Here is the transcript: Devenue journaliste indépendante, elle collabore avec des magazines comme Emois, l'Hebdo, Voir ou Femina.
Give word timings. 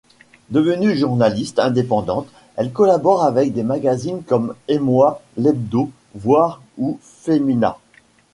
Devenue 0.49 0.97
journaliste 0.97 1.59
indépendante, 1.59 2.25
elle 2.55 2.71
collabore 2.73 3.23
avec 3.23 3.53
des 3.53 3.61
magazines 3.61 4.23
comme 4.23 4.55
Emois, 4.67 5.21
l'Hebdo, 5.37 5.91
Voir 6.15 6.59
ou 6.79 6.97
Femina. 7.03 7.77